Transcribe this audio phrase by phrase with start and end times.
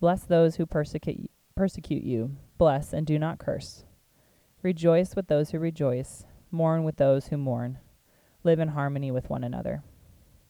[0.00, 2.36] Bless those who persecute persecute you.
[2.56, 3.84] Bless and do not curse.
[4.62, 6.24] Rejoice with those who rejoice.
[6.50, 7.78] Mourn with those who mourn.
[8.44, 9.82] Live in harmony with one another.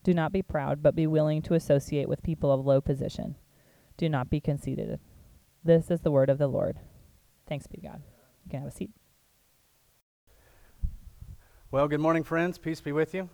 [0.05, 3.37] Do not be proud, but be willing to associate with people of low position.
[3.97, 5.01] Do not be conceited.
[5.65, 6.79] This is the word of the Lord.
[7.49, 8.02] Thanks be to God.
[8.45, 8.91] You can have a seat.
[11.71, 12.57] Well, good morning, friends.
[12.59, 13.29] Peace be with you.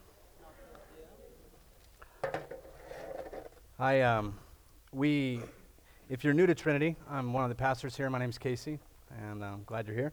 [3.78, 4.38] I, um,
[4.92, 5.40] we,
[6.08, 8.10] if you're new to Trinity, I'm one of the pastors here.
[8.10, 8.78] My name's Casey,
[9.22, 10.12] and I'm glad you're here.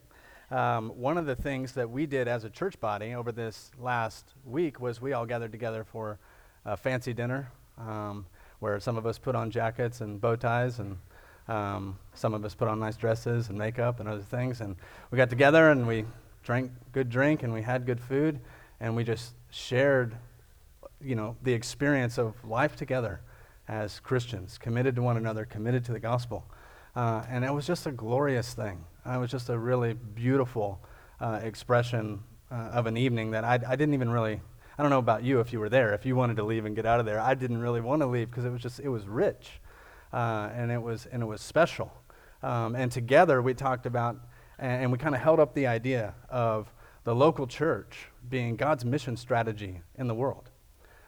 [0.49, 4.33] Um, one of the things that we did as a church body over this last
[4.45, 6.17] week was we all gathered together for
[6.65, 8.25] a fancy dinner um,
[8.59, 10.97] where some of us put on jackets and bow ties, and
[11.49, 14.61] um, some of us put on nice dresses and makeup and other things.
[14.61, 14.77] And
[15.09, 16.05] we got together and we
[16.43, 18.39] drank good drink and we had good food,
[18.79, 20.15] and we just shared,
[21.01, 23.19] you know, the experience of life together
[23.71, 26.45] as Christians, committed to one another, committed to the gospel.
[26.93, 28.83] Uh, and it was just a glorious thing.
[29.05, 30.81] It was just a really beautiful
[31.21, 34.41] uh, expression uh, of an evening that I, I didn't even really,
[34.77, 36.75] I don't know about you if you were there, if you wanted to leave and
[36.75, 37.21] get out of there.
[37.21, 39.61] I didn't really want to leave because it was just, it was rich.
[40.11, 41.93] Uh, and, it was, and it was special.
[42.43, 44.17] Um, and together we talked about,
[44.59, 46.73] and, and we kind of held up the idea of
[47.05, 50.49] the local church being God's mission strategy in the world.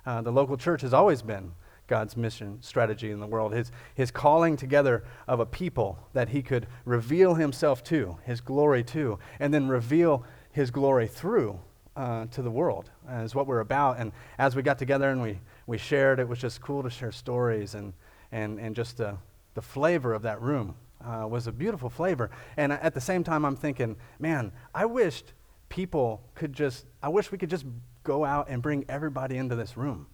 [0.05, 1.51] Uh, the local church has always been
[1.87, 6.41] God's mission strategy in the world, his, his calling together of a people that he
[6.41, 11.59] could reveal himself to, his glory to, and then reveal his glory through
[11.95, 13.99] uh, to the world uh, is what we're about.
[13.99, 17.11] And as we got together and we, we shared, it was just cool to share
[17.11, 17.93] stories and,
[18.31, 19.17] and, and just the,
[19.53, 22.31] the flavor of that room uh, was a beautiful flavor.
[22.55, 25.33] And at the same time, I'm thinking, man, I wished
[25.69, 27.65] people could just, I wish we could just
[28.03, 30.07] go out and bring everybody into this room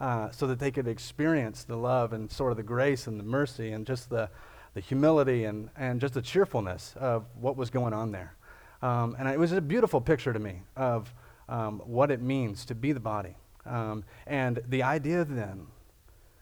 [0.00, 3.24] uh, so that they could experience the love and sort of the grace and the
[3.24, 4.28] mercy and just the,
[4.74, 8.34] the humility and, and just the cheerfulness of what was going on there.
[8.82, 11.12] Um, and it was a beautiful picture to me of
[11.48, 13.36] um, what it means to be the body.
[13.66, 15.66] Um, and the idea then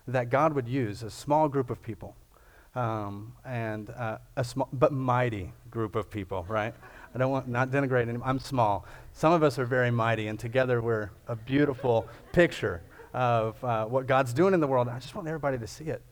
[0.09, 2.17] that God would use a small group of people
[2.75, 6.75] um, and uh, a small but mighty group of people, right?
[7.15, 8.87] I don't want not denigrate I'm small.
[9.13, 14.07] Some of us are very mighty, and together we're a beautiful picture of uh, what
[14.07, 14.89] God's doing in the world.
[14.89, 16.03] I just want everybody to see it.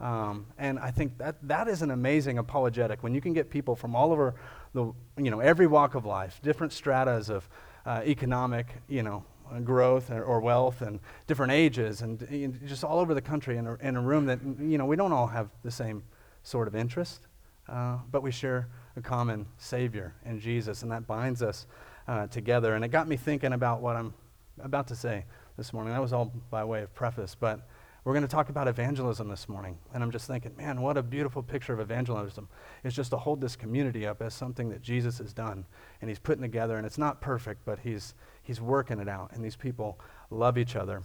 [0.00, 3.76] Um, and I think that that is an amazing apologetic when you can get people
[3.76, 4.34] from all over
[4.72, 7.48] the, you know, every walk of life, different stratas of
[7.86, 9.24] uh, economic, you know,
[9.62, 13.66] growth or, or, wealth and different ages and know, just all over the country in
[13.66, 16.02] a, in a room that, you know, we don't all have the same
[16.42, 17.26] sort of interest,
[17.68, 21.66] uh, but we share a common Savior in Jesus, and that binds us
[22.08, 22.74] uh, together.
[22.74, 24.14] And it got me thinking about what I'm
[24.60, 25.24] about to say
[25.56, 25.92] this morning.
[25.92, 27.60] That was all by way of preface, but
[28.04, 29.78] we're going to talk about evangelism this morning.
[29.94, 32.48] And I'm just thinking, man, what a beautiful picture of evangelism
[32.82, 35.64] is just to hold this community up as something that Jesus has done
[36.00, 36.76] and he's putting together.
[36.76, 39.30] And it's not perfect, but he's, he's working it out.
[39.32, 39.98] And these people
[40.30, 41.02] love each other.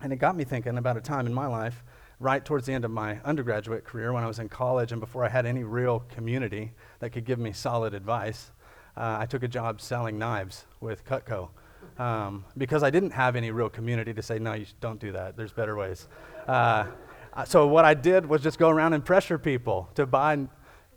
[0.00, 1.84] And it got me thinking about a time in my life,
[2.20, 5.24] right towards the end of my undergraduate career, when I was in college and before
[5.24, 8.50] I had any real community that could give me solid advice.
[8.96, 11.50] Uh, I took a job selling knives with Cutco
[11.98, 15.36] um, because I didn't have any real community to say, no, you don't do that.
[15.36, 16.08] There's better ways.
[16.46, 16.86] Uh,
[17.46, 20.48] so what I did was just go around and pressure people to buy and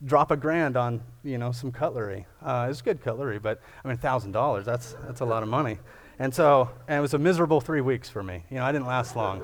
[0.06, 2.28] drop a grand on, you know, some cutlery.
[2.42, 4.66] Uh, it's good cutlery, but I mean, thousand dollars.
[4.66, 5.80] That's that's a lot of money.
[6.20, 8.44] And so, and it was a miserable three weeks for me.
[8.50, 9.44] You know, I didn't last long.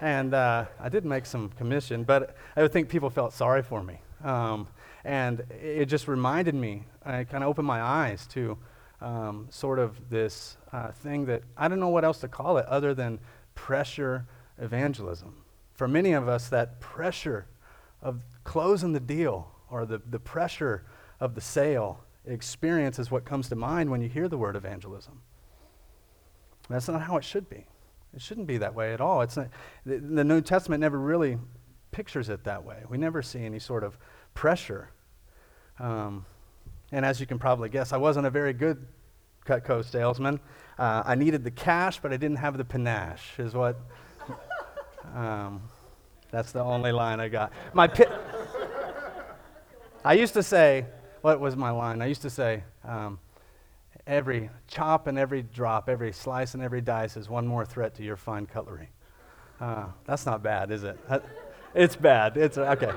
[0.00, 3.82] And uh, I did make some commission, but I would think people felt sorry for
[3.82, 4.00] me.
[4.22, 4.68] Um,
[5.04, 8.56] and it just reminded me, I kind of opened my eyes to
[9.00, 12.66] um, sort of this uh, thing that I don't know what else to call it
[12.66, 13.20] other than
[13.54, 14.26] pressure
[14.58, 15.42] evangelism.
[15.74, 17.46] For many of us, that pressure
[18.02, 20.84] of closing the deal or the, the pressure
[21.20, 25.20] of the sale experience is what comes to mind when you hear the word evangelism.
[26.68, 27.66] That's not how it should be.
[28.14, 29.22] It shouldn't be that way at all.
[29.22, 29.48] It's not,
[29.84, 31.38] the, the New Testament never really
[31.90, 32.82] pictures it that way.
[32.88, 33.98] We never see any sort of
[34.34, 34.90] pressure.
[35.78, 36.26] Um,
[36.92, 38.86] and as you can probably guess, I wasn't a very good
[39.48, 40.38] Cutco salesman.
[40.78, 43.76] Uh, I needed the cash, but I didn't have the panache, is what.
[45.14, 45.62] Um,
[46.30, 47.50] that's the only line I got.
[47.72, 48.14] My, pi-
[50.04, 50.84] I used to say,
[51.22, 52.02] what was my line?
[52.02, 53.18] I used to say, um,
[54.06, 58.02] every chop and every drop, every slice and every dice is one more threat to
[58.02, 58.90] your fine cutlery.
[59.62, 60.98] Uh, that's not bad, is it?
[61.74, 62.36] It's bad.
[62.36, 62.92] It's okay.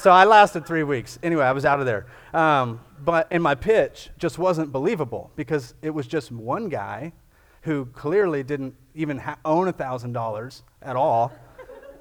[0.00, 1.18] So I lasted three weeks.
[1.22, 2.06] Anyway, I was out of there.
[2.32, 7.12] Um, but and my pitch just wasn't believable because it was just one guy
[7.64, 11.34] who clearly didn't even ha- own a thousand dollars at all,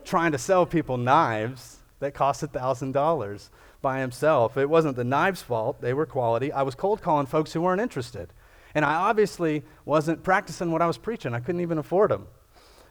[0.05, 3.49] trying to sell people knives that cost a thousand dollars
[3.81, 4.55] by himself.
[4.55, 6.53] It wasn't the knives' fault; they were quality.
[6.53, 8.29] I was cold calling folks who weren't interested,
[8.73, 11.33] and I obviously wasn't practicing what I was preaching.
[11.33, 12.27] I couldn't even afford them.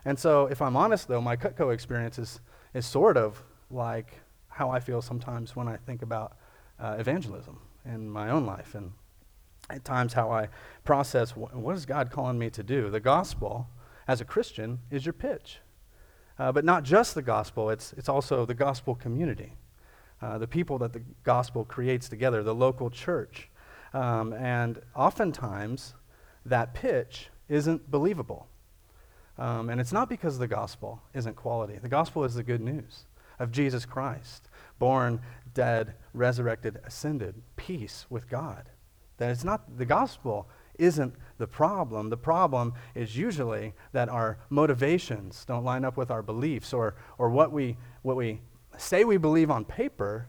[0.05, 2.41] And so, if I'm honest, though, my Cutco experience is,
[2.75, 4.13] is sort of like
[4.59, 6.37] how I feel sometimes when I think about
[6.81, 8.91] uh, evangelism in my own life, and
[9.71, 10.49] at times how I
[10.85, 12.91] process wh- what is God calling me to do.
[12.91, 13.69] The gospel,
[14.09, 15.61] as a Christian, is your pitch.
[16.41, 19.53] Uh, but not just the gospel, it's, it's also the gospel community,
[20.21, 23.49] uh, the people that the gospel creates together, the local church.
[23.95, 25.95] Um, and oftentimes,
[26.45, 28.49] that pitch isn't believable.
[29.39, 31.79] Um, and it's not because the gospel isn't quality.
[31.81, 33.05] The gospel is the good news
[33.39, 34.49] of Jesus Christ,
[34.79, 35.21] born,
[35.55, 38.71] dead, resurrected, ascended, peace with God.
[39.19, 40.49] That it's not the gospel
[40.79, 42.09] isn't the problem.
[42.09, 47.31] The problem is usually that our motivations don't line up with our beliefs or, or
[47.31, 48.41] what, we, what we
[48.77, 50.29] say we believe on paper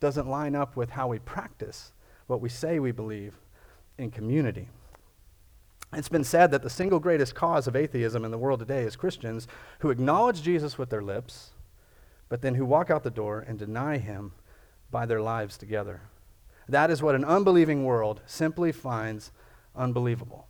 [0.00, 1.92] doesn't line up with how we practice
[2.26, 3.34] what we say we believe
[3.96, 4.68] in community.
[5.94, 8.94] It's been said that the single greatest cause of atheism in the world today is
[8.94, 9.48] Christians
[9.78, 11.52] who acknowledge Jesus with their lips,
[12.28, 14.32] but then who walk out the door and deny him
[14.90, 16.02] by their lives together.
[16.68, 19.32] That is what an unbelieving world simply finds
[19.74, 20.46] unbelievable.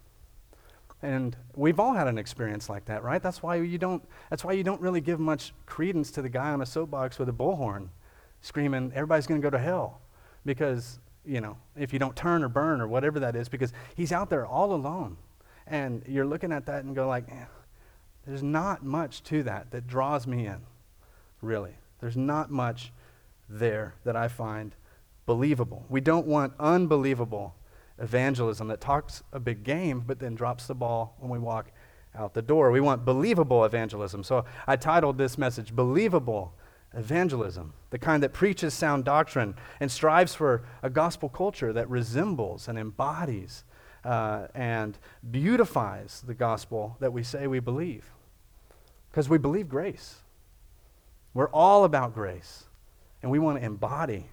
[1.01, 3.23] And we've all had an experience like that, right?
[3.23, 6.51] That's why you don't, that's why you don't really give much credence to the guy
[6.51, 7.91] on a soapbox with a bullhorn
[8.41, 10.01] screaming, everybody's going to go to hell.
[10.45, 14.13] Because, you know, if you don't turn or burn or whatever that is, because he's
[14.13, 15.17] out there all alone.
[15.67, 17.45] And you're looking at that and go like, eh,
[18.27, 20.59] there's not much to that that draws me in,
[21.43, 21.75] really.
[22.01, 22.93] There's not much
[23.49, 24.75] there that I find
[25.27, 25.85] believable.
[25.89, 27.55] We don't want unbelievable
[27.99, 31.73] evangelism that talks a big game but then drops the ball when we walk
[32.15, 32.71] out the door.
[32.71, 34.25] We want believable evangelism.
[34.25, 36.55] So I titled this message Believable
[36.95, 42.67] Evangelism, the kind that preaches sound doctrine and strives for a gospel culture that resembles
[42.67, 43.65] and embodies
[44.05, 44.99] uh, and
[45.31, 48.11] beautifies the gospel that we say we believe.
[49.11, 50.17] Because we believe grace.
[51.39, 52.65] We're all about grace,
[53.23, 54.27] and we want to embody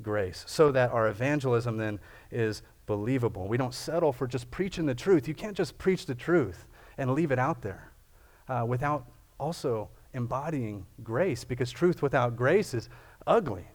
[0.00, 2.00] grace so that our evangelism then
[2.30, 3.46] is believable.
[3.46, 5.28] We don't settle for just preaching the truth.
[5.28, 6.64] You can't just preach the truth
[6.96, 7.92] and leave it out there
[8.48, 9.04] uh, without
[9.38, 12.88] also embodying grace, because truth without grace is
[13.26, 13.66] ugly.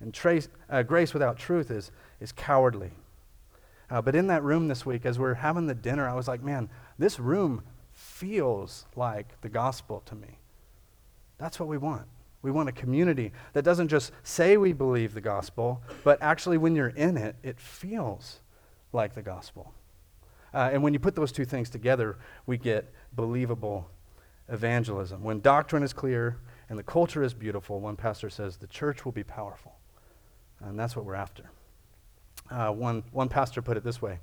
[0.00, 2.90] And trace, uh, grace without truth is, is cowardly.
[3.88, 6.26] Uh, but in that room this week, as we are having the dinner, I was
[6.26, 10.38] like, man, this room feels like the gospel to me.
[11.38, 12.06] That's what we want.
[12.42, 16.76] We want a community that doesn't just say we believe the gospel, but actually, when
[16.76, 18.40] you're in it, it feels
[18.92, 19.72] like the gospel.
[20.54, 23.90] Uh, and when you put those two things together, we get believable
[24.48, 25.22] evangelism.
[25.22, 26.38] When doctrine is clear
[26.68, 29.74] and the culture is beautiful, one pastor says the church will be powerful.
[30.60, 31.50] And that's what we're after.
[32.50, 34.20] Uh, one, one pastor put it this way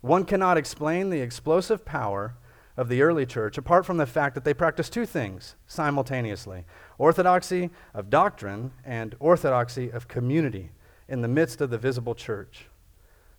[0.00, 2.34] One cannot explain the explosive power
[2.76, 6.64] of the early church apart from the fact that they practiced two things simultaneously
[6.98, 10.70] orthodoxy of doctrine and orthodoxy of community
[11.08, 12.66] in the midst of the visible church.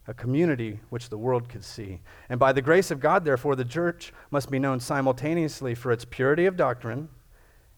[0.07, 2.01] A community which the world could see.
[2.29, 6.05] And by the grace of God, therefore, the church must be known simultaneously for its
[6.05, 7.09] purity of doctrine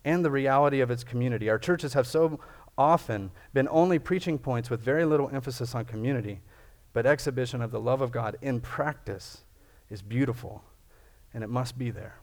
[0.03, 1.49] and the reality of its community.
[1.49, 2.39] Our churches have so
[2.77, 6.41] often been only preaching points with very little emphasis on community,
[6.91, 9.43] but exhibition of the love of God in practice
[9.89, 10.63] is beautiful,
[11.33, 12.19] and it must be there.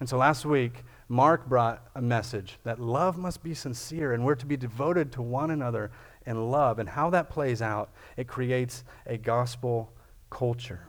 [0.00, 4.34] And so last week, Mark brought a message that love must be sincere, and we're
[4.36, 5.90] to be devoted to one another
[6.24, 6.78] in love.
[6.78, 9.92] And how that plays out, it creates a gospel
[10.30, 10.86] culture.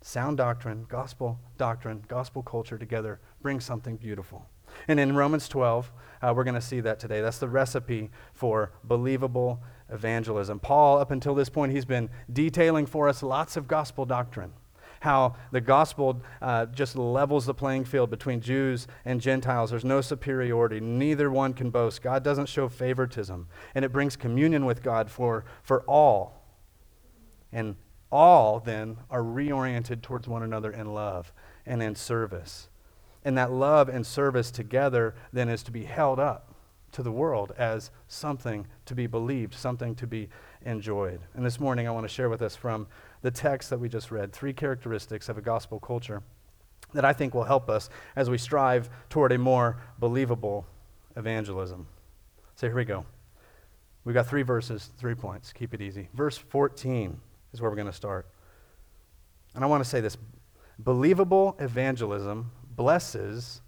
[0.00, 4.46] Sound doctrine, gospel doctrine, gospel culture together brings something beautiful.
[4.88, 5.92] And in Romans 12,
[6.22, 7.20] uh, we're going to see that today.
[7.20, 10.60] That's the recipe for believable evangelism.
[10.60, 14.52] Paul, up until this point, he's been detailing for us lots of gospel doctrine.
[15.00, 19.70] How the gospel uh, just levels the playing field between Jews and Gentiles.
[19.70, 20.78] There's no superiority.
[20.80, 22.02] Neither one can boast.
[22.02, 23.48] God doesn't show favoritism.
[23.74, 26.44] And it brings communion with God for, for all.
[27.52, 27.76] And
[28.12, 31.32] all then are reoriented towards one another in love
[31.64, 32.68] and in service.
[33.24, 36.54] And that love and service together then is to be held up
[36.92, 40.28] to to the world as something to be believed, something to be
[40.64, 41.20] enjoyed.
[41.34, 42.86] And this morning, I want to share with us from
[43.22, 46.22] the text that we just read three characteristics of a gospel culture
[46.92, 50.66] that I think will help us as we strive toward a more believable
[51.16, 51.86] evangelism.
[52.56, 53.04] So here we go.
[54.04, 55.52] We've got three verses, three points.
[55.52, 56.08] Keep it easy.
[56.14, 57.20] Verse 14
[57.52, 58.26] is where we're going to start.
[59.54, 60.16] And I want to say this
[60.78, 63.60] believable evangelism blesses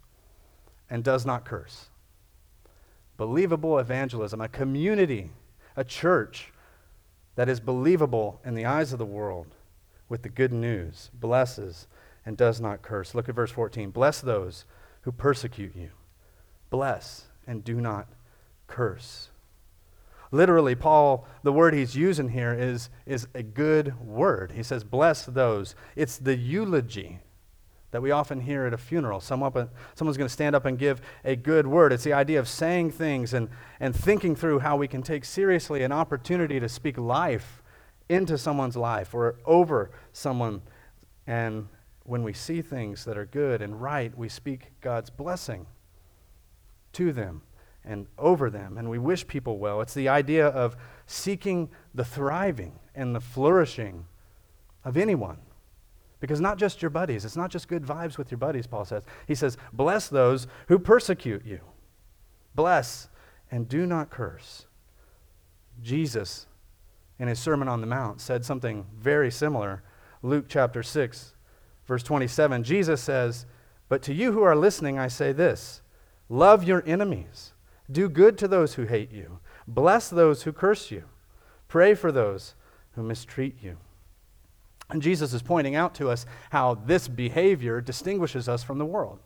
[0.89, 1.89] and does not curse.
[3.17, 5.31] Believable evangelism, a community,
[5.77, 6.53] a church
[7.35, 9.55] that is believable in the eyes of the world
[10.09, 11.87] with the good news, blesses
[12.25, 13.15] and does not curse.
[13.15, 13.91] Look at verse 14.
[13.91, 14.65] Bless those
[15.03, 15.91] who persecute you.
[16.71, 18.09] Bless and do not
[18.67, 19.31] curse.
[20.31, 24.53] Literally, Paul, the word he's using here is, is a good word.
[24.53, 25.75] He says, Bless those.
[25.95, 27.21] It's the eulogy
[27.93, 29.21] that we often hear at a funeral.
[29.21, 31.93] Someone, someone's going to stand up and give a good word.
[31.93, 35.83] It's the idea of saying things and, and thinking through how we can take seriously
[35.85, 37.63] an opportunity to speak life
[38.09, 40.63] into someone's life or over someone.
[41.27, 41.69] And
[42.05, 45.67] when we see things that are good and right, we speak God's blessing
[46.95, 47.43] to them
[47.85, 49.81] and over them, and we wish people well.
[49.81, 54.07] It's the idea of seeking the thriving and the flourishing
[54.85, 55.39] of anyone.
[56.23, 59.03] Because not just your buddies, it's not just good vibes with your buddies, Paul says.
[59.27, 61.59] He says, Bless those who persecute you.
[62.55, 63.09] Bless
[63.51, 64.67] and do not curse.
[65.83, 66.47] Jesus,
[67.19, 69.83] in his Sermon on the Mount, said something very similar.
[70.23, 71.35] Luke chapter 6,
[71.87, 72.63] verse 27.
[72.63, 73.45] Jesus says,
[73.89, 75.83] But to you who are listening, I say this
[76.29, 77.53] love your enemies.
[77.91, 79.41] Do good to those who hate you.
[79.67, 81.03] Bless those who curse you.
[81.67, 82.55] Pray for those
[82.93, 83.79] who mistreat you.
[84.93, 89.21] And Jesus is pointing out to us how this behavior distinguishes us from the world.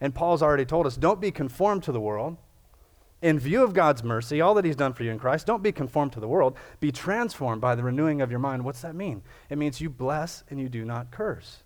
[0.00, 2.36] And Paul's already told us don't be conformed to the world.
[3.22, 5.72] In view of God's mercy, all that He's done for you in Christ, don't be
[5.72, 6.56] conformed to the world.
[6.80, 8.64] Be transformed by the renewing of your mind.
[8.64, 9.22] What's that mean?
[9.48, 11.62] It means you bless and you do not curse.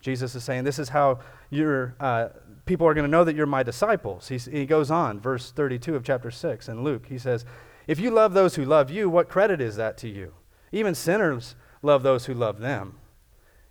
[0.00, 2.28] Jesus is saying this is how your uh,
[2.66, 4.28] people are going to know that you're my disciples.
[4.28, 7.06] He's, he goes on, verse 32 of chapter 6 in Luke.
[7.08, 7.46] He says,
[7.86, 10.34] If you love those who love you, what credit is that to you?
[10.70, 11.54] Even sinners
[11.84, 12.98] love those who love them.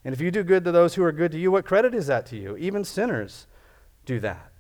[0.06, 2.08] And if you do good to those who are good to you, what credit is
[2.08, 2.56] that to you?
[2.58, 3.48] Even sinners
[4.06, 4.52] do that.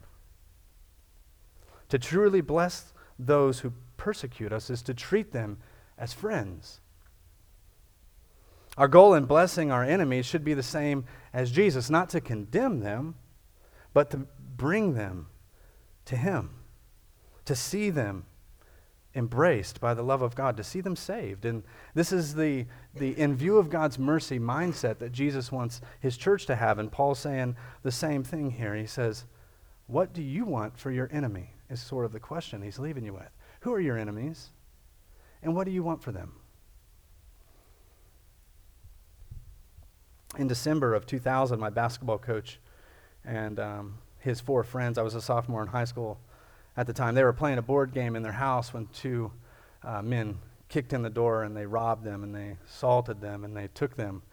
[1.89, 5.59] To truly bless those who persecute us is to treat them
[5.97, 6.79] as friends.
[8.77, 12.79] Our goal in blessing our enemies should be the same as Jesus, not to condemn
[12.79, 13.15] them,
[13.93, 14.25] but to
[14.57, 15.27] bring them
[16.05, 16.49] to Him,
[17.45, 18.25] to see them
[19.15, 21.45] embraced by the love of God, to see them saved.
[21.45, 22.65] And this is the,
[22.95, 26.79] the in view of God's mercy mindset that Jesus wants His church to have.
[26.79, 28.75] And Paul's saying the same thing here.
[28.75, 29.25] He says,
[29.87, 31.51] What do you want for your enemy?
[31.69, 33.31] Is sort of the question he's leaving you with.
[33.61, 34.49] Who are your enemies?
[35.41, 36.33] And what do you want for them?
[40.37, 42.59] in December of 2000, my basketball coach
[43.25, 46.19] and um, his four friends, I was a sophomore in high school
[46.75, 49.31] at the time, they were playing a board game in their house when two
[49.83, 50.37] uh, men
[50.69, 53.95] kicked in the door and they robbed them and they assaulted them and they took
[53.95, 54.23] them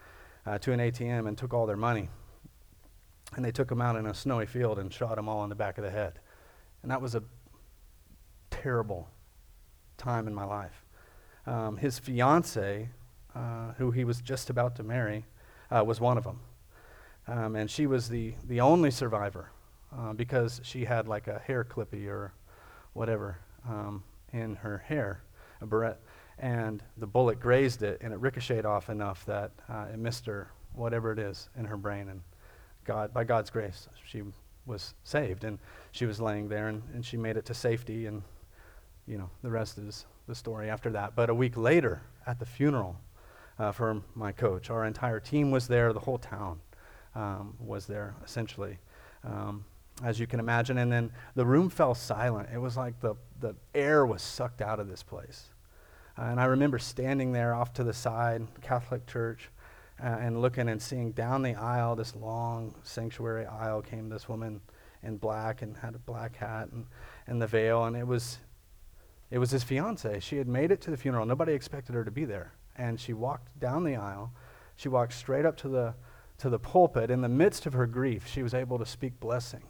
[0.47, 2.09] uh, to an ATM and took all their money.
[3.37, 5.55] And they took them out in a snowy field and shot them all in the
[5.55, 6.19] back of the head.
[6.83, 7.23] And that was a
[8.51, 9.09] terrible
[9.99, 10.85] time in my life.
[11.47, 12.89] Um, his fiance,
[13.35, 15.27] uh, who he was just about to marry,
[15.71, 16.41] uh, was one of them.
[17.29, 19.51] Um, and she was the, the only survivor
[19.97, 22.33] uh, because she had like a hair clippy or
[22.93, 25.23] whatever um, in her hair,
[25.61, 26.01] a barrette.
[26.39, 30.51] And the bullet grazed it and it ricocheted off enough that uh, it missed her,
[30.75, 32.09] whatever it is, in her brain.
[32.09, 32.23] And
[32.85, 34.23] God, by God's grace, she
[34.67, 35.45] was saved.
[35.45, 35.59] And
[35.93, 38.07] she was laying there and, and she made it to safety.
[38.07, 38.23] And,
[39.07, 41.15] you know, the rest is the story after that.
[41.15, 42.97] But a week later, at the funeral,
[43.61, 44.71] uh, for my coach.
[44.71, 46.61] Our entire team was there, the whole town
[47.15, 48.79] um, was there, essentially,
[49.23, 49.65] um,
[50.05, 50.79] as you can imagine.
[50.79, 52.49] And then the room fell silent.
[52.53, 55.49] It was like the, the air was sucked out of this place.
[56.19, 59.51] Uh, and I remember standing there off to the side, Catholic church,
[60.03, 64.61] uh, and looking and seeing down the aisle, this long sanctuary aisle, came this woman
[65.03, 66.87] in black and had a black hat and,
[67.27, 67.85] and the veil.
[67.85, 68.39] And it was,
[69.31, 70.21] it was his fiance.
[70.21, 71.27] She had made it to the funeral.
[71.27, 74.33] Nobody expected her to be there and she walked down the aisle.
[74.77, 75.95] She walked straight up to the,
[76.39, 77.11] to the pulpit.
[77.11, 79.63] In the midst of her grief, she was able to speak blessing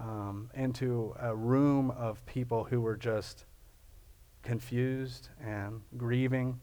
[0.00, 3.44] um, into a room of people who were just
[4.42, 6.60] confused and grieving.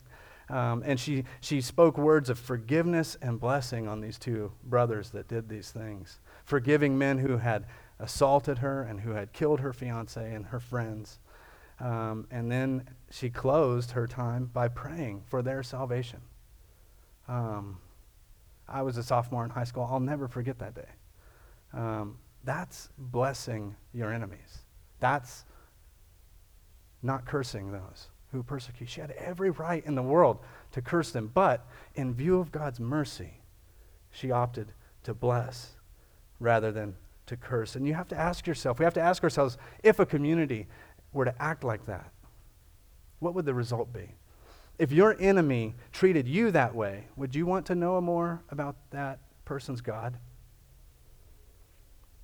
[0.50, 5.28] Um, and she, she spoke words of forgiveness and blessing on these two brothers that
[5.28, 7.66] did these things, forgiving men who had
[8.00, 11.20] assaulted her and who had killed her fiance and her friends.
[11.80, 16.22] Um, and then she closed her time by praying for their salvation.
[17.28, 17.78] Um,
[18.68, 19.88] I was a sophomore in high school.
[19.90, 20.90] I'll never forget that day.
[21.74, 22.18] Um,
[22.48, 24.60] that's blessing your enemies.
[25.02, 25.44] That's
[27.04, 28.90] not cursing those who persecute.
[28.90, 30.40] She had every right in the world
[30.72, 33.42] to curse them, but in view of God's mercy,
[34.12, 34.72] she opted
[35.04, 35.72] to bless
[36.40, 37.76] rather than to curse.
[37.76, 40.68] And you have to ask yourself, we have to ask ourselves, if a community
[41.12, 42.12] were to act like that,
[43.20, 44.16] what would the result be?
[44.80, 49.20] If your enemy treated you that way, would you want to know more about that
[49.44, 50.18] person's God?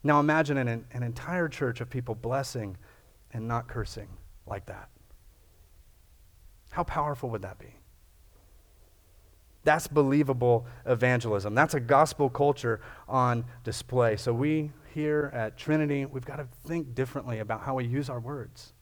[0.04, 2.78] Now imagine an, an entire church of people blessing
[3.32, 4.10] and not cursing
[4.46, 4.90] like that.
[6.72, 7.76] How powerful would that be?
[9.64, 11.56] That's believable evangelism.
[11.56, 14.18] That's a gospel culture on display.
[14.18, 18.20] So we here at Trinity, we've got to think differently about how we use our
[18.20, 18.74] words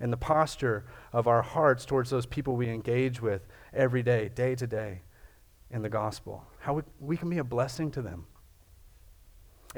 [0.00, 4.54] and the posture of our hearts towards those people we engage with every day, day
[4.54, 5.02] to day
[5.70, 6.44] in the gospel.
[6.60, 8.26] How we, we can be a blessing to them.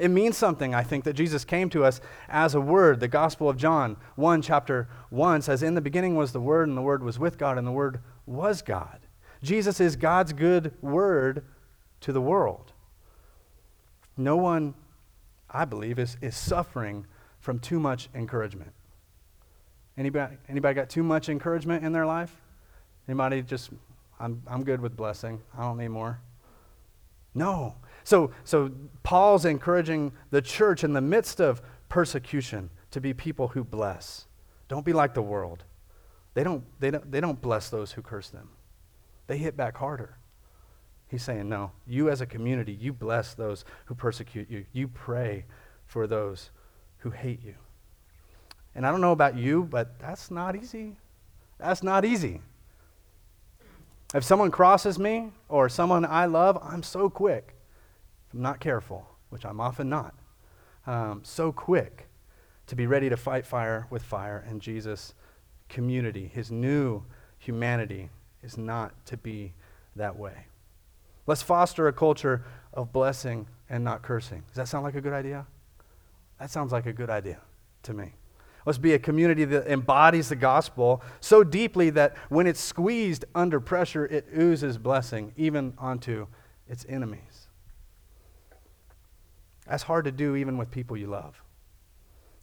[0.01, 2.99] It means something, I think, that Jesus came to us as a word.
[2.99, 6.75] The Gospel of John 1, chapter 1 says, In the beginning was the Word, and
[6.75, 9.01] the Word was with God, and the Word was God.
[9.43, 11.45] Jesus is God's good word
[11.99, 12.73] to the world.
[14.17, 14.73] No one,
[15.51, 17.05] I believe, is, is suffering
[17.39, 18.71] from too much encouragement.
[19.99, 22.35] Anybody, anybody got too much encouragement in their life?
[23.07, 23.69] Anybody just,
[24.19, 25.41] I'm, I'm good with blessing.
[25.55, 26.19] I don't need more.
[27.35, 27.75] No.
[28.03, 28.71] So, so
[29.03, 34.25] Paul's encouraging the church in the midst of persecution to be people who bless.
[34.67, 35.63] Don't be like the world.
[36.33, 38.49] They don't, they don't, they don't bless those who curse them.
[39.27, 40.17] They hit back harder.
[41.07, 44.65] He's saying, no, you as a community, you bless those who persecute you.
[44.71, 45.45] You pray
[45.85, 46.51] for those
[46.99, 47.55] who hate you.
[48.75, 50.95] And I don't know about you, but that's not easy.
[51.59, 52.41] That's not easy.
[54.13, 57.55] If someone crosses me or someone I love, I'm so quick.
[58.31, 60.13] If I'm not careful, which I'm often not,
[60.87, 62.07] um, so quick
[62.67, 64.45] to be ready to fight fire with fire.
[64.47, 65.13] And Jesus'
[65.67, 67.03] community, his new
[67.39, 68.09] humanity,
[68.41, 69.51] is not to be
[69.97, 70.45] that way.
[71.27, 74.43] Let's foster a culture of blessing and not cursing.
[74.47, 75.45] Does that sound like a good idea?
[76.39, 77.41] That sounds like a good idea
[77.83, 78.13] to me.
[78.65, 83.59] Let's be a community that embodies the gospel so deeply that when it's squeezed under
[83.59, 86.27] pressure, it oozes blessing, even onto
[86.69, 87.40] its enemies.
[89.71, 91.41] That's hard to do even with people you love.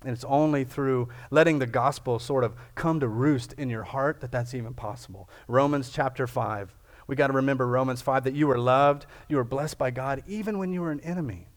[0.01, 4.23] And it's only through letting the gospel sort of come to roost in your heart
[4.23, 5.29] that that's even possible.
[5.47, 6.75] Romans chapter 5.
[7.07, 10.23] We got to remember Romans 5 that you were loved, you were blessed by God
[10.27, 11.49] even when you were an enemy.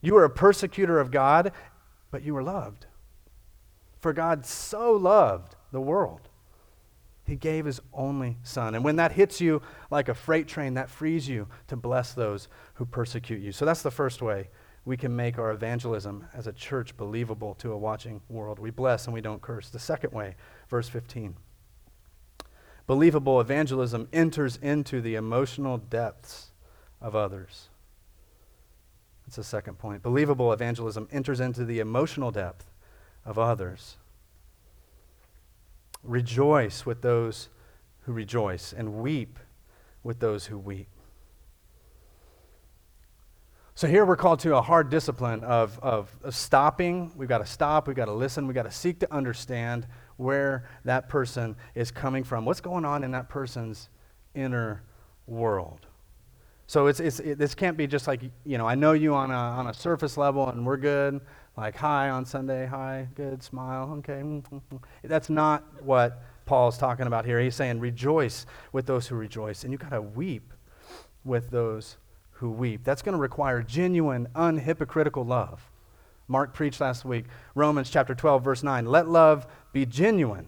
[0.00, 1.52] You were a persecutor of God,
[2.10, 2.86] but you were loved.
[3.98, 6.29] For God so loved the world,
[7.30, 8.74] He gave His only Son.
[8.74, 12.48] And when that hits you like a freight train, that frees you to bless those
[12.74, 13.52] who persecute you.
[13.52, 14.48] So that's the first way
[14.84, 18.58] we can make our evangelism as a church believable to a watching world.
[18.58, 19.70] We bless and we don't curse.
[19.70, 20.34] The second way,
[20.68, 21.36] verse 15.
[22.88, 26.50] Believable evangelism enters into the emotional depths
[27.00, 27.68] of others.
[29.24, 30.02] That's the second point.
[30.02, 32.72] Believable evangelism enters into the emotional depth
[33.24, 33.98] of others.
[36.02, 37.48] Rejoice with those
[38.02, 39.38] who rejoice, and weep
[40.02, 40.88] with those who weep.
[43.74, 47.12] So here we're called to a hard discipline of, of, of stopping.
[47.16, 49.86] We've got to stop, we've got to listen, we've got to seek to understand
[50.16, 53.88] where that person is coming from, what's going on in that person's
[54.34, 54.82] inner
[55.26, 55.86] world.
[56.66, 59.30] So it's, it's, it, this can't be just like, you know, I know you on
[59.30, 61.20] a, on a surface level and we're good.
[61.60, 64.22] Like, hi on Sunday, hi, good, smile, okay.
[64.22, 64.80] Mm, mm, mm.
[65.04, 67.38] That's not what Paul's talking about here.
[67.38, 69.62] He's saying, rejoice with those who rejoice.
[69.62, 70.54] And you've got to weep
[71.22, 71.98] with those
[72.30, 72.82] who weep.
[72.82, 75.70] That's going to require genuine, unhypocritical love.
[76.28, 78.86] Mark preached last week, Romans chapter 12, verse 9.
[78.86, 80.46] Let love be genuine.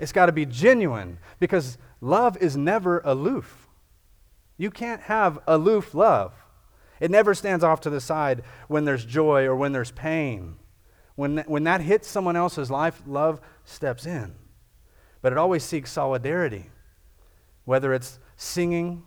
[0.00, 3.68] It's got to be genuine because love is never aloof.
[4.58, 6.34] You can't have aloof love.
[7.02, 10.54] It never stands off to the side when there's joy or when there's pain.
[11.16, 14.36] When, when that hits someone else's life, love steps in.
[15.20, 16.70] But it always seeks solidarity,
[17.64, 19.02] whether it's singing,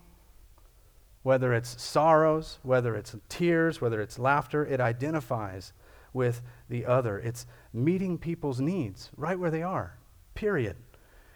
[1.23, 5.71] whether it's sorrows, whether it's tears, whether it's laughter, it identifies
[6.12, 7.17] with the other.
[7.17, 9.97] It's meeting people's needs right where they are,
[10.34, 10.75] period.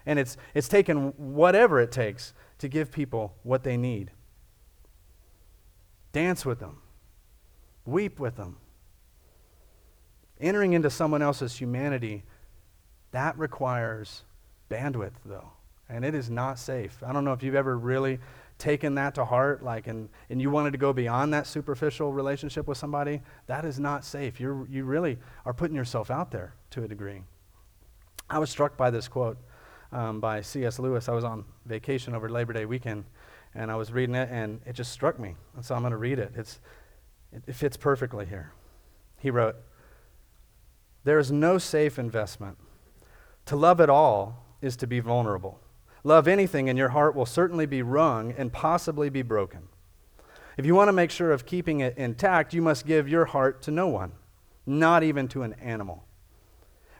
[0.06, 4.12] And it's, it's taken whatever it takes to give people what they need.
[6.12, 6.82] Dance with them,
[7.86, 8.58] weep with them,
[10.40, 12.24] Entering into someone else's humanity,
[13.12, 14.24] that requires
[14.70, 15.52] bandwidth, though.
[15.90, 17.04] And it is not safe.
[17.06, 18.20] I don't know if you've ever really
[18.58, 22.68] taken that to heart, like, and, and you wanted to go beyond that superficial relationship
[22.68, 23.22] with somebody.
[23.48, 24.40] That is not safe.
[24.40, 27.22] you you really are putting yourself out there to a degree.
[28.30, 29.38] I was struck by this quote
[29.92, 30.80] um, by C.S.
[30.80, 31.10] Lewis.
[31.10, 33.06] I was on vacation over Labor Day weekend,
[33.56, 35.36] and I was reading it, and it just struck me.
[35.56, 36.34] And so I'm going to read it.
[36.36, 36.60] It's,
[37.32, 38.54] it, it fits perfectly here.
[39.18, 39.56] He wrote,
[41.04, 42.58] There is no safe investment.
[43.48, 45.60] To love at all is to be vulnerable.
[46.04, 49.68] Love anything, and your heart will certainly be wrung and possibly be broken.
[50.58, 53.62] If you want to make sure of keeping it intact, you must give your heart
[53.64, 54.12] to no one,
[54.66, 56.06] not even to an animal.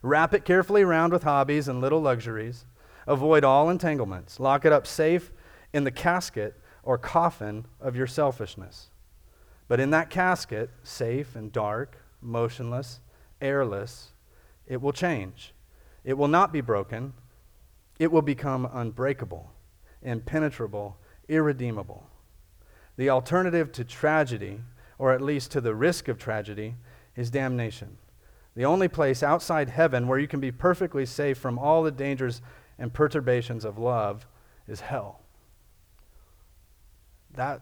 [0.02, 2.66] Wrap it carefully around with hobbies and little luxuries.
[3.06, 4.40] Avoid all entanglements.
[4.40, 5.32] Lock it up safe
[5.74, 8.90] in the casket or coffin of your selfishness.
[9.68, 13.00] But in that casket, safe and dark, motionless,
[13.42, 14.14] airless,
[14.66, 15.54] it will change.
[16.04, 17.14] It will not be broken.
[18.00, 19.52] It will become unbreakable,
[20.02, 22.08] impenetrable, irredeemable.
[22.98, 24.62] The alternative to tragedy,
[24.98, 26.76] or at least to the risk of tragedy,
[27.16, 27.98] is damnation.
[28.56, 32.42] The only place outside heaven where you can be perfectly safe from all the dangers
[32.78, 34.26] and perturbations of love
[34.68, 35.22] is hell.
[37.36, 37.62] That,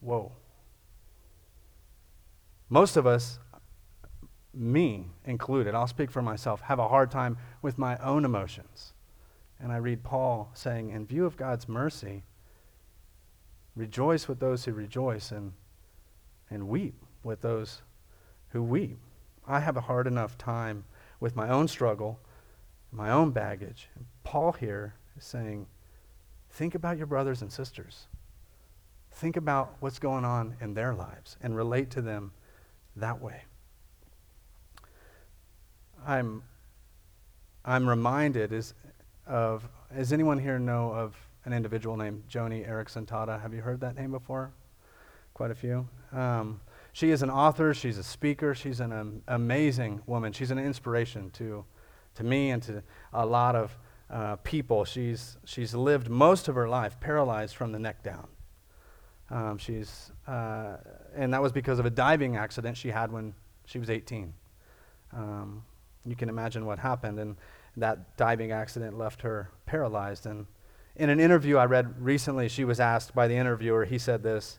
[0.00, 0.32] whoa.
[2.68, 3.38] Most of us,
[4.54, 8.92] me included, I'll speak for myself, have a hard time with my own emotions.
[9.58, 12.24] And I read Paul saying, in view of God's mercy,
[13.76, 15.52] rejoice with those who rejoice and,
[16.48, 17.82] and weep with those
[18.48, 18.98] who weep.
[19.46, 20.84] I have a hard enough time
[21.18, 22.20] with my own struggle,
[22.92, 23.88] my own baggage.
[23.94, 25.66] And Paul here is saying,
[26.50, 28.06] think about your brothers and sisters.
[29.12, 32.32] Think about what's going on in their lives and relate to them
[32.96, 33.42] that way.
[36.06, 36.42] I'm,
[37.64, 38.74] I'm reminded is
[39.26, 43.40] of, does anyone here know of an individual named Joni Eareckson Tada?
[43.40, 44.52] Have you heard that name before?
[45.34, 45.88] Quite a few.
[46.12, 46.60] Um,
[46.92, 50.32] she is an author, she's a speaker, she's an um, amazing woman.
[50.32, 51.64] She's an inspiration to,
[52.16, 53.78] to me and to a lot of
[54.10, 54.84] uh, people.
[54.84, 58.26] She's, she's lived most of her life paralyzed from the neck down.
[59.30, 60.76] Um, she's, uh,
[61.14, 64.32] and that was because of a diving accident she had when she was 18.
[65.12, 65.62] Um,
[66.04, 67.36] you can imagine what happened, and
[67.76, 70.26] that diving accident left her paralyzed.
[70.26, 70.46] And
[70.96, 74.58] in an interview I read recently, she was asked by the interviewer, he said this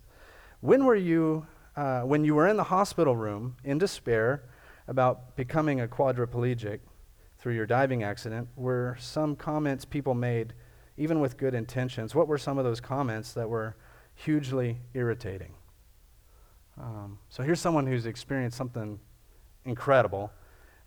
[0.62, 4.44] When were you, uh, when you were in the hospital room in despair
[4.88, 6.80] about becoming a quadriplegic
[7.38, 10.54] through your diving accident, were some comments people made,
[10.96, 12.16] even with good intentions?
[12.16, 13.76] What were some of those comments that were
[14.24, 15.54] hugely irritating.
[16.80, 19.00] Um, so here's someone who's experienced something
[19.66, 20.32] incredible,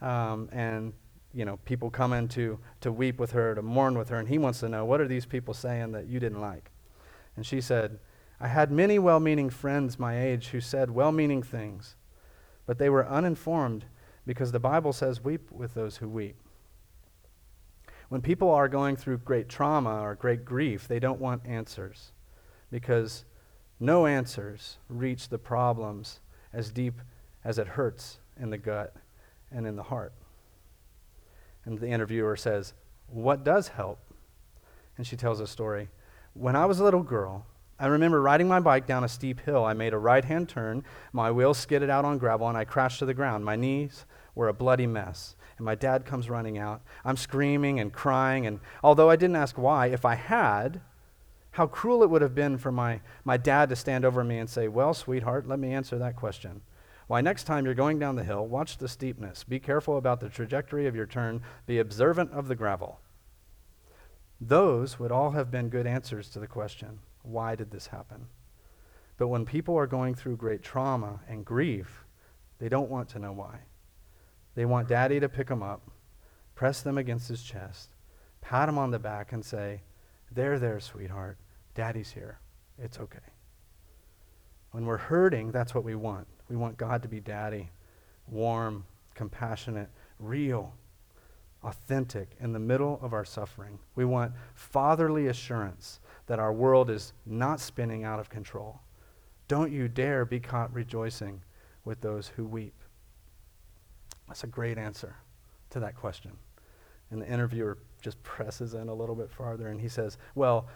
[0.01, 0.93] um, and
[1.33, 4.29] you know people come in to, to weep with her, to mourn with her, and
[4.29, 6.71] he wants to know what are these people saying that you didn't like.
[7.37, 7.99] And she said,
[8.41, 11.97] I had many well-meaning friends my age who said well-meaning things,
[12.67, 13.85] but they were uninformed
[14.27, 16.37] because the Bible says weep with those who weep.
[18.09, 22.13] When people are going through great trauma or great grief, they don't want answers
[22.75, 23.25] because
[23.79, 26.19] no answers reach the problems
[26.53, 27.01] as deep
[27.45, 28.97] as it hurts in the gut
[29.53, 30.13] and in the heart.
[31.65, 32.75] And the interviewer says,
[33.07, 34.01] What does help?
[34.99, 35.89] And she tells a story.
[36.33, 37.47] When I was a little girl,
[37.79, 39.65] I remember riding my bike down a steep hill.
[39.65, 40.83] I made a right hand turn.
[41.13, 43.45] My wheels skidded out on gravel, and I crashed to the ground.
[43.45, 45.37] My knees were a bloody mess.
[45.59, 46.83] And my dad comes running out.
[47.05, 48.49] I'm screaming and crying.
[48.49, 50.81] And although I didn't ask why, if I had,
[51.55, 54.51] how cruel it would have been for my, my dad to stand over me and
[54.51, 56.63] say, Well, sweetheart, let me answer that question.
[57.07, 59.45] Why, next time you're going down the hill, watch the steepness.
[59.45, 61.43] Be careful about the trajectory of your turn.
[61.67, 62.99] Be observant of the gravel.
[64.41, 68.27] Those would all have been good answers to the question why did this happen?
[69.17, 72.05] But when people are going through great trauma and grief,
[72.59, 73.61] they don't want to know why.
[74.57, 75.89] They want daddy to pick them up,
[76.57, 77.91] press them against his chest,
[78.41, 79.83] pat him on the back, and say,
[80.33, 81.39] There, there, sweetheart.
[81.75, 82.39] Daddy's here.
[82.79, 83.19] It's okay.
[84.73, 86.27] When we're hurting, that's what we want.
[86.49, 87.71] We want God to be daddy,
[88.29, 88.85] warm,
[89.15, 90.75] compassionate, real,
[91.63, 93.79] authentic in the middle of our suffering.
[93.95, 98.81] We want fatherly assurance that our world is not spinning out of control.
[99.49, 101.43] Don't you dare be caught rejoicing
[101.85, 102.75] with those who weep.
[104.29, 105.17] That's a great answer
[105.71, 106.33] to that question.
[107.11, 110.67] And the interviewer just presses in a little bit farther and he says, Well,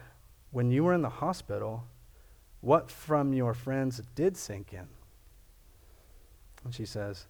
[0.50, 1.84] when you were in the hospital,
[2.60, 4.88] what from your friends did sink in?
[6.64, 7.26] And she says,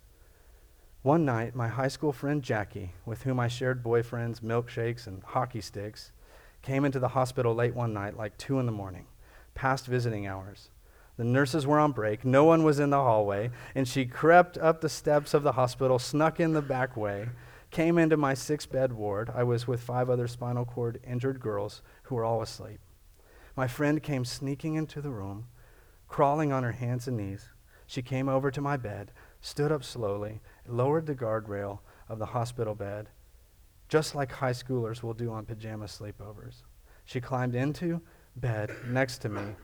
[1.02, 5.60] One night, my high school friend Jackie, with whom I shared boyfriends, milkshakes, and hockey
[5.60, 6.12] sticks,
[6.62, 9.06] came into the hospital late one night, like 2 in the morning,
[9.54, 10.70] past visiting hours.
[11.16, 14.80] The nurses were on break, no one was in the hallway, and she crept up
[14.80, 17.28] the steps of the hospital, snuck in the back way,
[17.70, 19.30] came into my six bed ward.
[19.34, 22.80] I was with five other spinal cord injured girls who were all asleep.
[23.58, 25.48] My friend came sneaking into the room,
[26.06, 27.48] crawling on her hands and knees.
[27.88, 32.76] She came over to my bed, stood up slowly, lowered the guardrail of the hospital
[32.76, 33.08] bed,
[33.88, 36.62] just like high schoolers will do on pajama sleepovers.
[37.04, 38.00] She climbed into
[38.36, 39.56] bed next to me,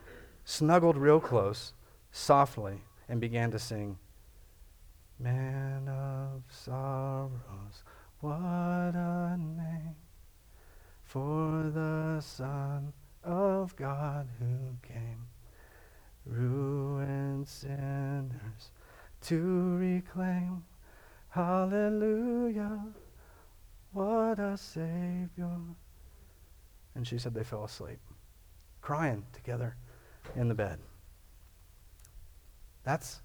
[0.43, 1.71] snuggled real close,
[2.11, 3.97] softly, and began to sing,
[5.17, 7.85] Man of sorrows,
[8.19, 9.95] what a name
[11.01, 12.91] for the Son
[13.25, 15.27] of God who came,
[16.25, 18.71] ruined sinners
[19.21, 20.63] to reclaim.
[21.29, 22.79] Hallelujah,
[23.91, 25.57] what a Savior.
[26.95, 27.99] And she said they fell asleep,
[28.81, 29.75] crying together
[30.35, 30.79] in the bed.
[32.83, 33.21] That's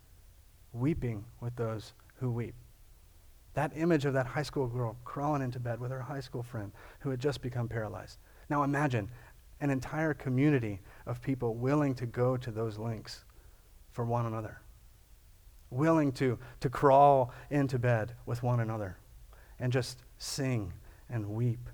[0.72, 2.54] weeping with those who weep.
[3.54, 6.72] That image of that high school girl crawling into bed with her high school friend
[7.00, 8.18] who had just become paralyzed.
[8.48, 9.08] Now imagine
[9.61, 13.25] an entire community of people willing to go to those links
[13.92, 14.61] for one another,
[15.70, 18.96] willing to, to crawl into bed with one another
[19.59, 20.73] and just sing
[21.09, 21.68] and weep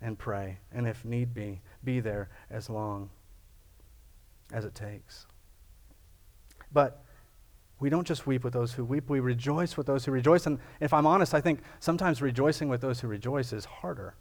[0.00, 3.10] and pray, and if need be, be there as long
[4.52, 5.26] as it takes.
[6.72, 7.02] But
[7.78, 10.46] we don't just weep with those who weep, we rejoice with those who rejoice.
[10.46, 14.14] And if I'm honest, I think sometimes rejoicing with those who rejoice is harder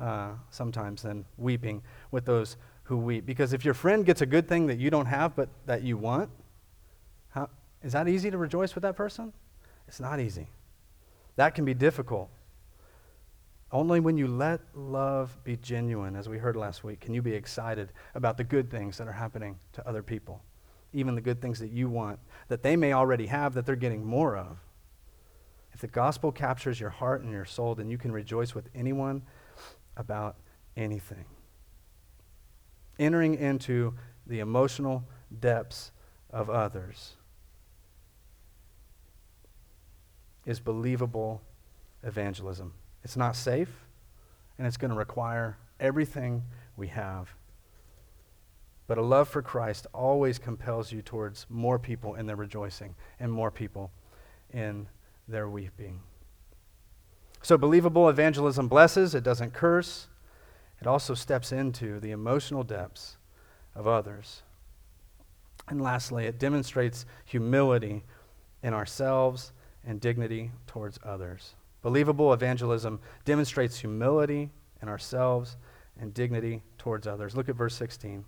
[0.00, 3.26] uh, sometimes than weeping with those who weep.
[3.26, 5.96] Because if your friend gets a good thing that you don't have but that you
[5.96, 6.30] want,
[7.28, 7.48] how,
[7.82, 9.32] is that easy to rejoice with that person?
[9.86, 10.48] It's not easy.
[11.36, 12.30] That can be difficult.
[13.72, 17.32] Only when you let love be genuine, as we heard last week, can you be
[17.32, 20.42] excited about the good things that are happening to other people,
[20.92, 24.04] even the good things that you want, that they may already have, that they're getting
[24.04, 24.58] more of.
[25.72, 29.22] If the gospel captures your heart and your soul, then you can rejoice with anyone
[29.96, 30.36] about
[30.76, 31.24] anything.
[32.98, 33.94] Entering into
[34.26, 35.04] the emotional
[35.40, 35.92] depths
[36.30, 37.16] of others
[40.46, 41.42] is believable
[42.02, 42.72] evangelism.
[43.04, 43.86] It's not safe,
[44.58, 46.44] and it's going to require everything
[46.76, 47.34] we have.
[48.86, 53.30] But a love for Christ always compels you towards more people in their rejoicing and
[53.32, 53.92] more people
[54.52, 54.88] in
[55.28, 56.00] their weeping.
[57.42, 60.08] So, believable evangelism blesses, it doesn't curse.
[60.80, 63.16] It also steps into the emotional depths
[63.74, 64.42] of others.
[65.68, 68.04] And lastly, it demonstrates humility
[68.62, 69.52] in ourselves
[69.84, 71.54] and dignity towards others.
[71.82, 74.50] Believable evangelism demonstrates humility
[74.82, 75.56] in ourselves
[75.98, 77.36] and dignity towards others.
[77.36, 78.24] Look at verse 16.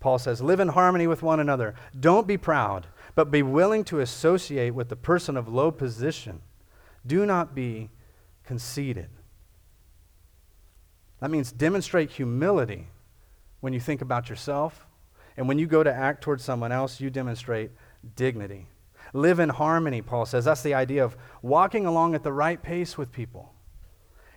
[0.00, 1.74] Paul says, Live in harmony with one another.
[1.98, 6.42] Don't be proud, but be willing to associate with the person of low position.
[7.06, 7.90] Do not be
[8.44, 9.08] conceited.
[11.20, 12.88] That means demonstrate humility
[13.60, 14.86] when you think about yourself.
[15.36, 17.70] And when you go to act towards someone else, you demonstrate
[18.14, 18.66] dignity.
[19.12, 20.44] Live in harmony, Paul says.
[20.44, 23.52] That's the idea of walking along at the right pace with people.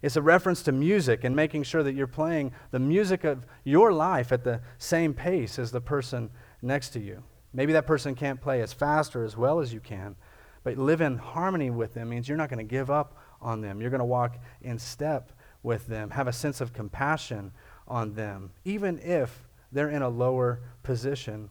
[0.01, 3.91] It's a reference to music and making sure that you're playing the music of your
[3.91, 6.29] life at the same pace as the person
[6.61, 7.23] next to you.
[7.53, 10.15] Maybe that person can't play as fast or as well as you can,
[10.63, 13.81] but live in harmony with them means you're not going to give up on them.
[13.81, 15.31] You're going to walk in step
[15.63, 17.51] with them, have a sense of compassion
[17.87, 21.49] on them, even if they're in a lower position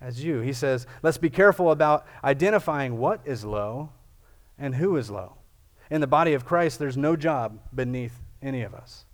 [0.00, 0.40] as you.
[0.40, 3.90] He says, let's be careful about identifying what is low
[4.58, 5.34] and who is low.
[5.90, 9.06] In the body of Christ, there's no job beneath any of us.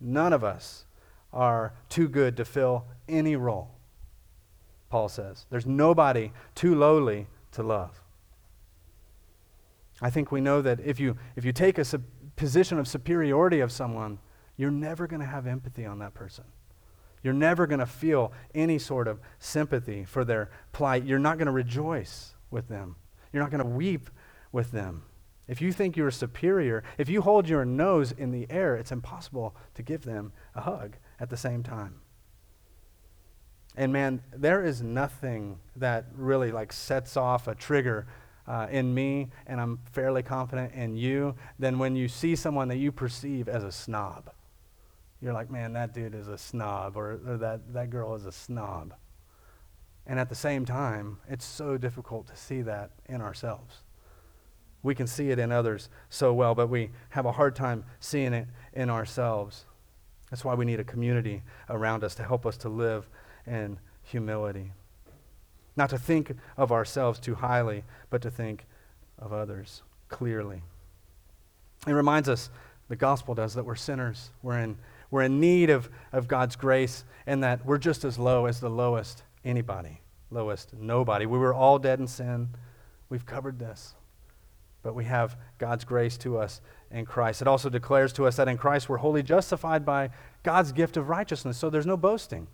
[0.00, 0.84] None of us
[1.32, 3.70] are too good to fill any role,
[4.88, 5.46] Paul says.
[5.50, 8.00] There's nobody too lowly to love.
[10.00, 12.04] I think we know that if you, if you take a sub-
[12.36, 14.18] position of superiority of someone,
[14.56, 16.44] you're never going to have empathy on that person.
[17.22, 21.04] You're never going to feel any sort of sympathy for their plight.
[21.04, 22.96] You're not going to rejoice with them.
[23.32, 24.10] You're not going to weep
[24.52, 25.02] with them.
[25.48, 29.56] If you think you're superior, if you hold your nose in the air, it's impossible
[29.74, 32.00] to give them a hug at the same time.
[33.76, 38.06] And man, there is nothing that really like sets off a trigger
[38.46, 42.76] uh, in me, and I'm fairly confident in you, than when you see someone that
[42.76, 44.30] you perceive as a snob
[45.20, 48.32] you're like, man, that dude is a snob, or, or that, that girl is a
[48.32, 48.94] snob.
[50.06, 53.82] And at the same time, it's so difficult to see that in ourselves.
[54.82, 58.32] We can see it in others so well, but we have a hard time seeing
[58.32, 59.64] it in ourselves.
[60.30, 63.08] That's why we need a community around us to help us to live
[63.46, 64.72] in humility.
[65.76, 68.64] Not to think of ourselves too highly, but to think
[69.18, 70.62] of others clearly.
[71.86, 72.50] It reminds us,
[72.88, 74.30] the gospel does, that we're sinners.
[74.42, 74.78] We're in,
[75.10, 78.70] we're in need of, of God's grace, and that we're just as low as the
[78.70, 81.26] lowest anybody, lowest nobody.
[81.26, 82.48] We were all dead in sin.
[83.08, 83.94] We've covered this.
[84.82, 86.60] But we have God's grace to us
[86.90, 87.42] in Christ.
[87.42, 90.10] It also declares to us that in Christ we're wholly justified by
[90.42, 92.46] God's gift of righteousness, so there's no boasting.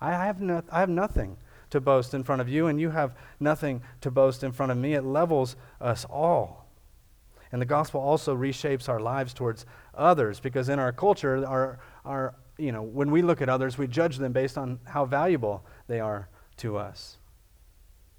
[0.00, 1.36] I have, no, I have nothing
[1.72, 4.78] to boast in front of you, and you have nothing to boast in front of
[4.78, 4.94] me.
[4.94, 6.68] It levels us all.
[7.50, 12.34] And the gospel also reshapes our lives towards others because in our culture, our, our,
[12.56, 16.00] you know, when we look at others, we judge them based on how valuable they
[16.00, 17.18] are to us.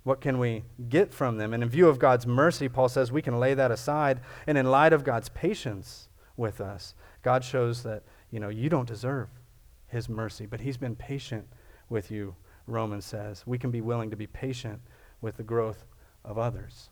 [0.04, 1.54] What can we get from them?
[1.54, 4.20] And in view of God's mercy, Paul says we can lay that aside.
[4.46, 8.88] And in light of God's patience with us, God shows that, you know, you don't
[8.88, 9.30] deserve
[9.88, 11.48] his mercy, but he's been patient
[11.90, 12.36] with you,
[12.68, 13.44] Romans says.
[13.46, 14.80] We can be willing to be patient
[15.22, 15.86] with the growth
[16.24, 16.90] of others.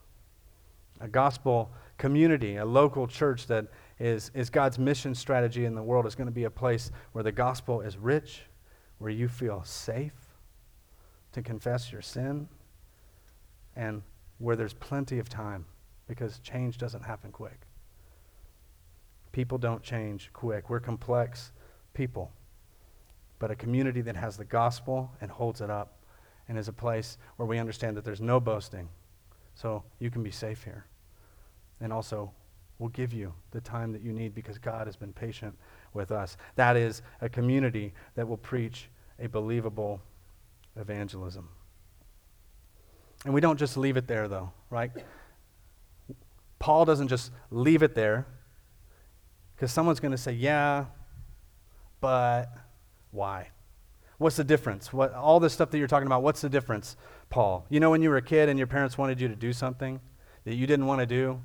[0.99, 3.67] A gospel community, a local church that
[3.99, 7.23] is, is God's mission strategy in the world is going to be a place where
[7.23, 8.43] the gospel is rich,
[8.99, 10.13] where you feel safe
[11.31, 12.47] to confess your sin,
[13.75, 14.01] and
[14.37, 15.65] where there's plenty of time
[16.07, 17.61] because change doesn't happen quick.
[19.31, 20.69] People don't change quick.
[20.69, 21.53] We're complex
[21.93, 22.31] people.
[23.41, 25.97] But a community that has the gospel and holds it up
[26.47, 28.87] and is a place where we understand that there's no boasting.
[29.55, 30.85] So you can be safe here.
[31.79, 32.31] And also,
[32.77, 35.57] we'll give you the time that you need because God has been patient
[35.95, 36.37] with us.
[36.55, 39.99] That is a community that will preach a believable
[40.75, 41.49] evangelism.
[43.25, 44.91] And we don't just leave it there, though, right?
[46.59, 48.27] Paul doesn't just leave it there
[49.55, 50.85] because someone's going to say, yeah,
[52.01, 52.53] but
[53.11, 53.49] why?
[54.17, 54.93] What's the difference?
[54.93, 56.95] What, all this stuff that you're talking about, what's the difference,
[57.29, 57.65] Paul?
[57.69, 59.99] You know, when you were a kid and your parents wanted you to do something
[60.43, 61.41] that you didn't want to do,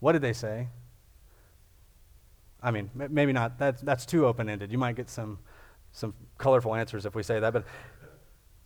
[0.00, 0.68] what did they say?
[2.62, 3.58] I mean, maybe not.
[3.58, 4.70] That's, that's too open ended.
[4.70, 5.38] You might get some,
[5.92, 7.52] some colorful answers if we say that.
[7.52, 7.64] But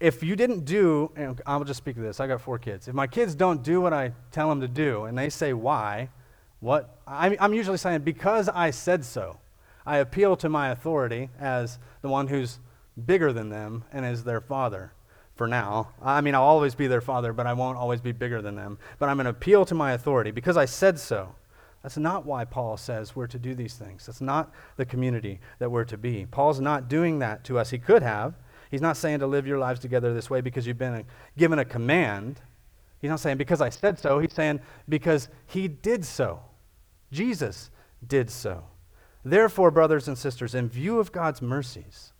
[0.01, 1.13] if you didn't do,
[1.47, 2.21] I'll just speak to this.
[2.21, 2.89] I got four kids.
[2.89, 6.09] If my kids don't do what I tell them to do, and they say why,
[6.61, 9.39] what I'm, I'm usually saying because I said so.
[9.87, 12.59] I appeal to my authority as the one who's
[13.07, 14.93] bigger than them and as their father
[15.35, 15.91] for now.
[16.01, 18.79] I mean, I'll always be their father, but I won't always be bigger than them.
[18.99, 21.35] But I'm going to appeal to my authority because I said so.
[21.83, 24.07] That's not why Paul says we're to do these things.
[24.07, 26.25] That's not the community that we're to be.
[26.25, 27.71] Paul's not doing that to us.
[27.71, 28.35] He could have.
[28.71, 31.05] He's not saying to live your lives together this way because you've been a,
[31.37, 32.41] given a command.
[33.01, 34.19] He's not saying because I said so.
[34.19, 36.41] He's saying because he did so.
[37.13, 37.71] Jesus
[38.07, 38.65] did so.
[39.25, 42.13] Therefore, brothers and sisters, in view of God's mercies,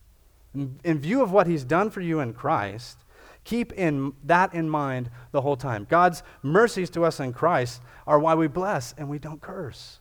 [0.55, 2.99] in, view of what he's done for you in Christ,
[3.43, 5.87] keep in that in mind the whole time.
[5.89, 9.99] God's mercies to us in Christ are why we bless and we don't curse.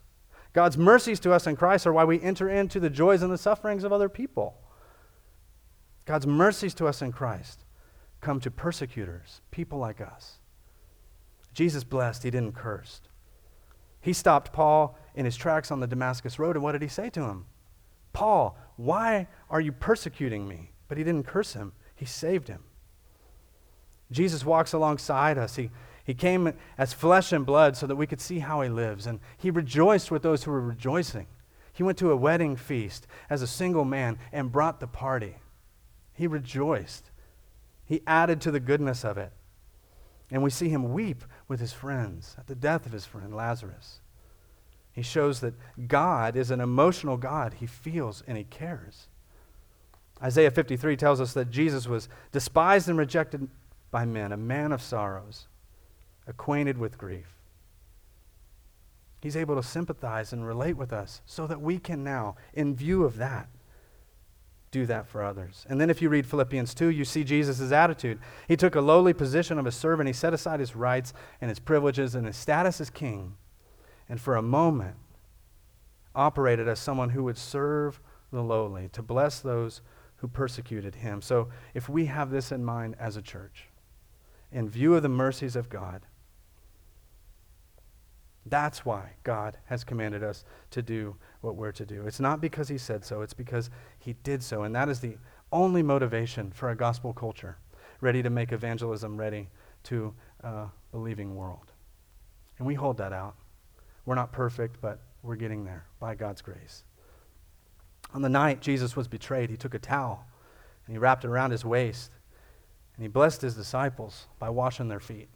[0.54, 3.38] God's mercies to us in Christ are why we enter into the joys and the
[3.38, 4.56] sufferings of other people.
[6.06, 7.66] God's mercies to us in Christ
[8.22, 10.38] come to persecutors, people like us.
[11.54, 13.02] Jesus blessed, he didn't curse.
[14.00, 17.10] He stopped Paul in his tracks on the Damascus Road, and what did he say
[17.12, 17.46] to him?
[18.14, 20.72] Paul, why are you persecuting me?
[20.88, 22.64] But he didn't curse him, he saved him.
[24.12, 25.56] Jesus walks alongside us.
[25.56, 25.72] He,
[26.04, 29.20] he came as flesh and blood so that we could see how he lives, and
[29.38, 31.28] he rejoiced with those who were rejoicing.
[31.72, 35.38] He went to a wedding feast as a single man and brought the party.
[36.14, 37.10] He rejoiced.
[37.86, 39.32] He added to the goodness of it.
[40.30, 44.00] And we see him weep with his friends at the death of his friend Lazarus.
[44.94, 45.56] He shows that
[45.88, 47.56] God is an emotional God.
[47.56, 49.08] He feels and he cares.
[50.22, 53.50] Isaiah 53 tells us that Jesus was despised and rejected
[53.92, 55.48] by men, a man of sorrows,
[56.28, 57.36] acquainted with grief.
[59.22, 63.04] He's able to sympathize and relate with us so that we can now, in view
[63.04, 63.50] of that,
[64.70, 65.66] do that for others.
[65.70, 68.20] And then if you read Philippians 2, you see Jesus' attitude.
[68.48, 71.60] He took a lowly position of a servant, he set aside his rights and his
[71.60, 73.36] privileges and his status as king,
[74.14, 74.96] and for a moment
[76.14, 78.00] operated as someone who would serve
[78.32, 79.82] the lowly, to bless those
[80.18, 81.20] who persecuted him.
[81.20, 83.70] So if we have this in mind as a church,
[84.52, 86.06] in view of the mercies of God,
[88.46, 92.06] that's why God has commanded us to do what we're to do.
[92.06, 94.62] It's not because He said so, it's because He did so.
[94.62, 95.18] And that is the
[95.52, 97.58] only motivation for a gospel culture
[98.00, 99.50] ready to make evangelism ready
[99.86, 101.72] to uh, a believing world.
[102.60, 103.38] And we hold that out.
[104.06, 106.84] We're not perfect, but we're getting there by God's grace.
[108.14, 110.26] On the night Jesus was betrayed, he took a towel
[110.86, 112.12] and he wrapped it around his waist
[112.96, 115.30] and he blessed his disciples by washing their feet.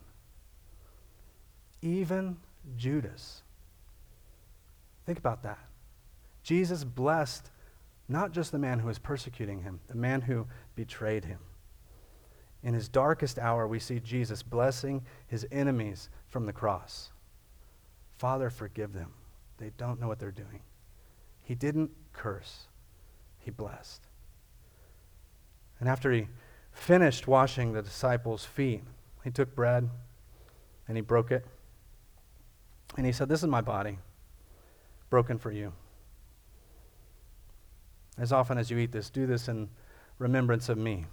[1.81, 2.37] Even
[2.75, 3.41] Judas.
[5.05, 5.59] Think about that.
[6.43, 7.49] Jesus blessed
[8.09, 11.39] not just the man who was persecuting him, the man who betrayed him.
[12.63, 17.11] In his darkest hour, we see Jesus blessing his enemies from the cross.
[18.17, 19.13] Father, forgive them.
[19.57, 20.61] They don't know what they're doing.
[21.43, 22.65] He didn't curse,
[23.39, 24.01] he blessed.
[25.79, 26.27] And after he
[26.71, 28.83] finished washing the disciples' feet,
[29.23, 29.89] he took bread
[30.87, 31.45] and he broke it.
[32.95, 33.99] And he said, This is my body,
[35.09, 35.73] broken for you.
[38.17, 39.69] As often as you eat this, do this in
[40.17, 41.05] remembrance of me.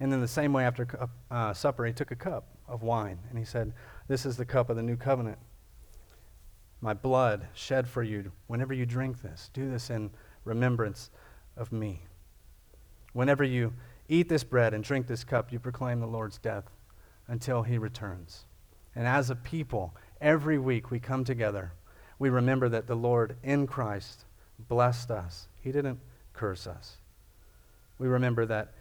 [0.00, 3.38] And in the same way, after uh, supper, he took a cup of wine and
[3.38, 3.72] he said,
[4.08, 5.38] This is the cup of the new covenant.
[6.84, 8.30] My blood shed for you.
[8.46, 10.10] Whenever you drink this, do this in
[10.44, 11.08] remembrance
[11.56, 12.02] of me.
[13.14, 13.72] Whenever you
[14.06, 16.64] eat this bread and drink this cup, you proclaim the Lord's death
[17.26, 18.44] until he returns.
[18.94, 21.72] And as a people, every week we come together,
[22.18, 24.26] we remember that the Lord in Christ
[24.68, 25.48] blessed us.
[25.62, 26.00] He didn't
[26.34, 26.98] curse us.
[27.98, 28.74] We remember that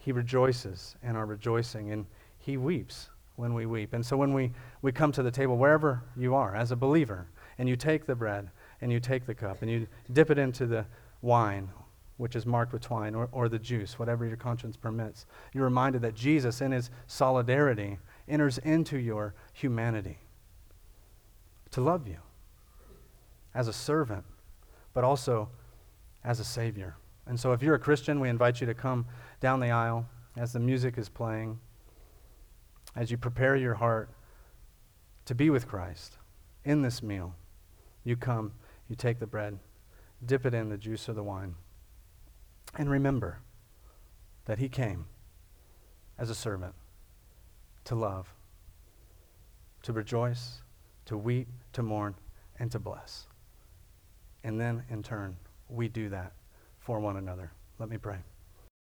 [0.00, 2.06] he rejoices in our rejoicing, and
[2.38, 3.10] He weeps
[3.40, 3.94] when we weep.
[3.94, 7.26] And so when we, we come to the table, wherever you are as a believer,
[7.58, 10.66] and you take the bread and you take the cup and you dip it into
[10.66, 10.86] the
[11.20, 11.68] wine,
[12.16, 16.02] which is marked with twine, or, or the juice, whatever your conscience permits, you're reminded
[16.02, 20.18] that Jesus, in His solidarity, enters into your humanity
[21.70, 22.18] to love you
[23.54, 24.24] as a servant,
[24.92, 25.48] but also
[26.24, 26.96] as a Savior.
[27.26, 29.06] And so, if you're a Christian, we invite you to come
[29.40, 31.58] down the aisle as the music is playing,
[32.94, 34.10] as you prepare your heart
[35.24, 36.18] to be with Christ
[36.64, 37.34] in this meal.
[38.04, 38.52] You come,
[38.88, 39.58] you take the bread,
[40.24, 41.54] dip it in the juice or the wine,
[42.76, 43.40] and remember
[44.46, 45.06] that He came
[46.18, 46.74] as a servant
[47.84, 48.34] to love,
[49.82, 50.62] to rejoice,
[51.06, 52.14] to weep, to mourn,
[52.58, 53.26] and to bless.
[54.44, 55.36] And then, in turn,
[55.68, 56.32] we do that
[56.78, 57.52] for one another.
[57.78, 58.18] Let me pray.